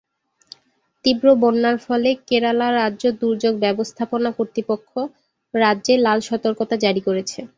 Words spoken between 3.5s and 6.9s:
ব্যবস্থাপনা কর্তৃপক্ষ" রাজ্যে লাল সতর্কতা